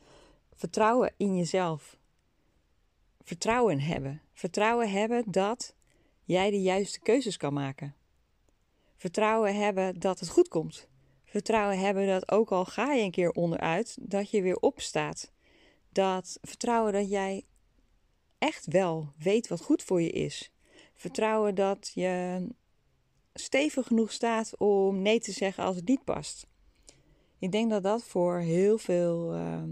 Vertrouwen 0.54 1.14
in 1.18 1.36
jezelf. 1.38 1.98
Vertrouwen 3.22 3.80
hebben. 3.80 4.22
Vertrouwen 4.34 4.92
hebben 4.92 5.24
dat 5.32 5.76
jij 6.24 6.50
de 6.50 6.62
juiste 6.62 7.00
keuzes 7.00 7.38
kan 7.38 7.54
maken. 7.54 7.96
Vertrouwen 8.96 9.56
hebben 9.56 10.00
dat 10.00 10.20
het 10.20 10.30
goed 10.30 10.48
komt. 10.48 10.88
Vertrouwen 11.26 11.80
hebben 11.80 12.08
dat 12.08 12.32
ook 12.32 12.52
al 12.52 12.66
ga 12.66 12.94
je 12.94 13.04
een 13.04 13.12
keer 13.12 13.32
onderuit, 13.32 13.98
dat 14.02 14.30
je 14.30 14.42
weer 14.42 14.58
opstaat. 14.58 15.32
Dat 15.90 16.38
vertrouwen 16.42 16.94
dat 16.94 17.10
jij 17.10 17.46
echt 18.38 18.66
wel 18.66 19.10
weet 19.18 19.48
wat 19.48 19.62
goed 19.62 19.84
voor 19.84 20.02
je 20.02 20.12
is. 20.12 20.52
Vertrouwen 20.94 21.56
dat 21.56 21.92
je 21.94 22.48
stevig 23.34 23.88
genoeg 23.88 24.12
staat 24.12 24.58
om 24.58 25.02
nee 25.02 25.20
te 25.20 25.32
zeggen 25.32 25.64
als 25.64 25.76
het 25.76 25.88
niet 25.88 26.04
past. 26.04 26.48
Ik 27.40 27.52
denk 27.52 27.70
dat 27.70 27.84
dat 27.84 28.04
voor 28.04 28.38
heel 28.38 28.78
veel 28.78 29.36
uh, 29.36 29.64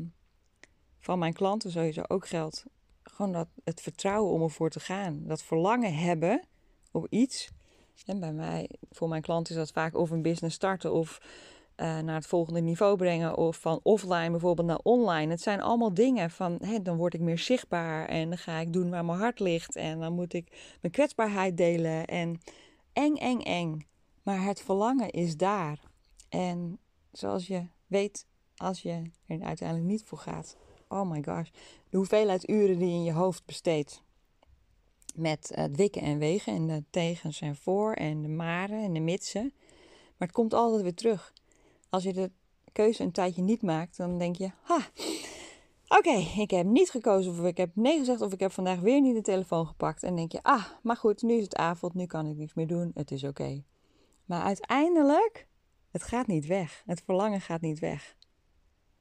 van 0.99 1.19
mijn 1.19 1.33
klanten 1.33 1.71
sowieso 1.71 2.01
ook 2.07 2.27
geldt. 2.27 2.65
Gewoon 3.03 3.31
dat 3.31 3.47
het 3.63 3.81
vertrouwen 3.81 4.31
om 4.31 4.41
ervoor 4.41 4.69
te 4.69 4.79
gaan. 4.79 5.21
Dat 5.23 5.41
verlangen 5.41 5.95
hebben 5.95 6.43
op 6.91 7.07
iets. 7.09 7.49
En 8.05 8.19
bij 8.19 8.33
mij, 8.33 8.69
voor 8.89 9.09
mijn 9.09 9.21
klanten 9.21 9.53
is 9.53 9.59
dat 9.59 9.71
vaak 9.71 9.95
of 9.95 10.09
een 10.09 10.21
business 10.21 10.55
starten 10.55 10.93
of 10.93 11.19
uh, 11.77 11.99
naar 11.99 12.15
het 12.15 12.27
volgende 12.27 12.61
niveau 12.61 12.97
brengen. 12.97 13.37
Of 13.37 13.57
van 13.57 13.79
offline 13.83 14.31
bijvoorbeeld 14.31 14.67
naar 14.67 14.79
online. 14.83 15.31
Het 15.31 15.41
zijn 15.41 15.61
allemaal 15.61 15.93
dingen 15.93 16.31
van 16.31 16.57
hé, 16.61 16.81
dan 16.81 16.97
word 16.97 17.13
ik 17.13 17.19
meer 17.19 17.39
zichtbaar. 17.39 18.07
En 18.07 18.29
dan 18.29 18.37
ga 18.37 18.59
ik 18.59 18.73
doen 18.73 18.89
waar 18.89 19.05
mijn 19.05 19.19
hart 19.19 19.39
ligt. 19.39 19.75
En 19.75 19.99
dan 19.99 20.13
moet 20.13 20.33
ik 20.33 20.77
mijn 20.81 20.93
kwetsbaarheid 20.93 21.57
delen. 21.57 22.05
En 22.05 22.39
eng, 22.93 23.15
eng, 23.15 23.41
eng. 23.41 23.87
Maar 24.23 24.43
het 24.43 24.61
verlangen 24.61 25.09
is 25.09 25.37
daar. 25.37 25.79
En 26.29 26.79
zoals 27.11 27.47
je 27.47 27.67
weet, 27.87 28.25
als 28.55 28.81
je 28.81 29.01
er 29.25 29.41
uiteindelijk 29.41 29.89
niet 29.89 30.03
voor 30.03 30.17
gaat. 30.17 30.55
Oh 30.87 31.09
my 31.09 31.23
gosh. 31.23 31.49
De 31.89 31.97
hoeveelheid 31.97 32.49
uren 32.49 32.79
die 32.79 32.87
je 32.87 32.93
in 32.93 33.03
je 33.03 33.13
hoofd 33.13 33.45
besteedt. 33.45 34.03
Met 35.15 35.51
het 35.53 35.75
wikken 35.75 36.01
en 36.01 36.17
wegen. 36.17 36.53
En 36.53 36.67
de 36.67 36.83
tegens 36.89 37.41
en 37.41 37.55
voor. 37.55 37.93
En 37.93 38.21
de 38.21 38.27
maren 38.27 38.83
en 38.83 38.93
de 38.93 38.99
mitsen. 38.99 39.53
Maar 40.17 40.27
het 40.27 40.31
komt 40.31 40.53
altijd 40.53 40.81
weer 40.81 40.95
terug. 40.95 41.33
Als 41.89 42.03
je 42.03 42.13
de 42.13 42.31
keuze 42.71 43.03
een 43.03 43.11
tijdje 43.11 43.41
niet 43.41 43.61
maakt, 43.61 43.97
dan 43.97 44.17
denk 44.17 44.35
je: 44.35 44.51
ha, 44.61 44.89
oké, 45.97 46.41
ik 46.41 46.51
heb 46.51 46.65
niet 46.65 46.89
gekozen 46.89 47.31
of 47.31 47.45
ik 47.45 47.57
heb 47.57 47.69
nee 47.73 47.97
gezegd 47.97 48.21
of 48.21 48.33
ik 48.33 48.39
heb 48.39 48.51
vandaag 48.51 48.79
weer 48.79 49.01
niet 49.01 49.15
de 49.15 49.21
telefoon 49.21 49.67
gepakt. 49.67 50.03
En 50.03 50.15
denk 50.15 50.31
je: 50.31 50.43
ah, 50.43 50.65
maar 50.81 50.97
goed, 50.97 51.21
nu 51.21 51.33
is 51.33 51.43
het 51.43 51.55
avond, 51.55 51.93
nu 51.93 52.05
kan 52.05 52.27
ik 52.27 52.37
niks 52.37 52.53
meer 52.53 52.67
doen, 52.67 52.91
het 52.93 53.11
is 53.11 53.23
oké. 53.23 53.63
Maar 54.25 54.43
uiteindelijk, 54.43 55.47
het 55.91 56.03
gaat 56.03 56.27
niet 56.27 56.45
weg. 56.45 56.83
Het 56.85 57.01
verlangen 57.01 57.41
gaat 57.41 57.61
niet 57.61 57.79
weg. 57.79 58.17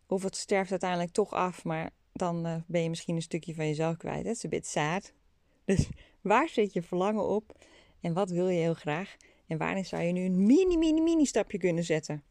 Of 0.06 0.22
het 0.22 0.36
sterft 0.36 0.70
uiteindelijk 0.70 1.12
toch 1.12 1.32
af, 1.32 1.64
maar 1.64 1.90
dan 2.12 2.46
uh, 2.46 2.54
ben 2.66 2.82
je 2.82 2.88
misschien 2.88 3.16
een 3.16 3.22
stukje 3.22 3.54
van 3.54 3.66
jezelf 3.66 3.96
kwijt. 3.96 4.26
Het 4.26 4.36
is 4.36 4.42
een 4.42 4.50
beetje 4.50 4.70
zaad. 4.70 5.12
Dus 5.64 5.88
waar 6.20 6.48
zit 6.48 6.72
je 6.72 6.82
verlangen 6.82 7.28
op? 7.28 7.58
En 8.00 8.12
wat 8.12 8.30
wil 8.30 8.48
je 8.48 8.60
heel 8.60 8.74
graag? 8.74 9.16
En 9.46 9.58
waarin 9.58 9.84
zou 9.84 10.02
je 10.02 10.12
nu 10.12 10.24
een 10.24 10.46
mini, 10.46 10.76
mini, 10.76 11.00
mini 11.00 11.24
stapje 11.24 11.58
kunnen 11.58 11.84
zetten? 11.84 12.22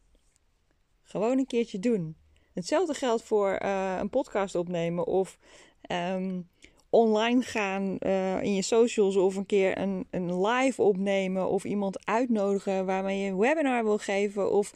Gewoon 1.02 1.38
een 1.38 1.46
keertje 1.46 1.78
doen. 1.78 2.16
Hetzelfde 2.52 2.94
geldt 2.94 3.22
voor 3.22 3.58
uh, 3.62 3.96
een 3.98 4.10
podcast 4.10 4.54
opnemen 4.54 5.06
of 5.06 5.38
um, 5.90 6.48
online 6.90 7.42
gaan 7.42 7.96
uh, 8.00 8.42
in 8.42 8.54
je 8.54 8.62
socials 8.62 9.16
of 9.16 9.36
een 9.36 9.46
keer 9.46 9.78
een, 9.78 10.06
een 10.10 10.46
live 10.46 10.82
opnemen 10.82 11.48
of 11.48 11.64
iemand 11.64 12.06
uitnodigen 12.06 12.86
waarmee 12.86 13.18
je 13.18 13.30
een 13.30 13.38
webinar 13.38 13.84
wil 13.84 13.98
geven 13.98 14.52
of 14.52 14.74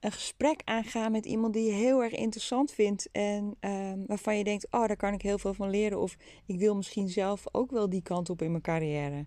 een 0.00 0.12
gesprek 0.12 0.60
aangaan 0.64 1.12
met 1.12 1.26
iemand 1.26 1.52
die 1.52 1.64
je 1.64 1.72
heel 1.72 2.02
erg 2.02 2.12
interessant 2.12 2.72
vindt 2.72 3.08
en 3.12 3.56
um, 3.60 4.06
waarvan 4.06 4.38
je 4.38 4.44
denkt, 4.44 4.66
oh 4.70 4.86
daar 4.86 4.96
kan 4.96 5.12
ik 5.12 5.22
heel 5.22 5.38
veel 5.38 5.54
van 5.54 5.70
leren 5.70 6.00
of 6.00 6.16
ik 6.46 6.58
wil 6.58 6.76
misschien 6.76 7.08
zelf 7.08 7.44
ook 7.52 7.70
wel 7.70 7.88
die 7.88 8.02
kant 8.02 8.30
op 8.30 8.42
in 8.42 8.50
mijn 8.50 8.62
carrière. 8.62 9.26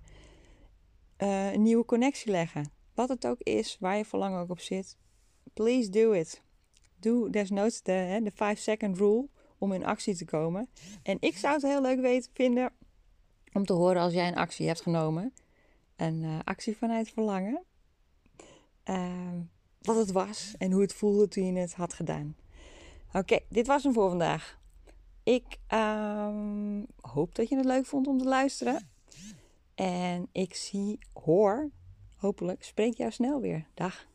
Uh, 1.18 1.54
een 1.54 1.62
nieuwe 1.62 1.86
connectie 1.86 2.32
leggen. 2.32 2.72
Wat 2.94 3.10
het 3.10 3.28
ook 3.28 3.40
is, 3.40 3.78
waar 3.80 3.98
je 3.98 4.06
verlangen 4.06 4.40
ook 4.40 4.50
op 4.50 4.60
zit, 4.60 4.98
please 5.54 5.90
do 5.90 6.12
it. 6.12 6.44
Doe 7.06 7.30
desnoods 7.30 7.82
de, 7.82 8.20
de 8.24 8.32
5 8.32 8.60
second 8.60 8.98
rule 8.98 9.28
om 9.58 9.74
in 9.74 9.86
actie 9.86 10.16
te 10.16 10.26
komen. 10.26 10.70
En 11.04 11.18
ik 11.20 11.38
zou 11.38 11.54
het 11.54 11.62
heel 11.62 11.82
leuk 11.82 12.00
weten, 12.00 12.32
vinden 12.34 12.72
om 13.54 13.66
te 13.66 13.74
horen 13.74 14.02
als 14.02 14.14
jij 14.14 14.28
een 14.28 14.36
actie 14.36 14.68
hebt 14.68 14.82
genomen. 14.82 15.34
Een 15.96 16.24
uh, 16.24 16.40
actie 16.44 16.78
vanuit 16.78 17.10
verlangen. 17.10 17.64
Uh, 18.90 19.40
wat 19.82 19.96
het 19.96 20.12
was 20.12 20.54
en 20.58 20.72
hoe 20.72 20.82
het 20.82 20.94
voelde 20.94 21.28
toen 21.28 21.46
je 21.54 21.60
het 21.60 21.74
had 21.74 21.94
gedaan. 21.94 22.36
Oké, 23.14 23.40
dit 23.50 23.68
was 23.68 23.84
hem 23.84 23.94
voor 23.94 24.10
vandaag. 24.10 24.60
Ik 25.24 25.58
uh, 25.74 26.84
hoop 27.02 27.36
dat 27.36 27.50
je 27.50 27.56
het 27.56 27.66
leuk 27.66 27.86
vond 27.86 28.08
om 28.08 28.18
te 28.18 28.26
luisteren. 28.28 28.90
En 29.76 30.28
ik 30.32 30.56
zie, 30.56 31.00
hoor, 31.14 31.70
hopelijk 32.16 32.64
spreek 32.64 32.94
jou 32.94 33.12
snel 33.12 33.42
weer. 33.42 33.68
Dag. 33.74 34.06